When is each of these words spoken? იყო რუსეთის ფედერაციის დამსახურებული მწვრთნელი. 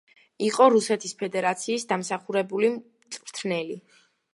იყო 0.45 0.67
რუსეთის 0.75 1.13
ფედერაციის 1.21 1.87
დამსახურებული 1.95 2.75
მწვრთნელი. 2.79 3.83